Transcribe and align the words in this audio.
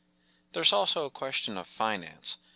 There’s 0.53 0.73
also 0.73 1.05
a 1.05 1.11
question 1.11 1.59
of 1.59 1.67
finance. 1.67 2.37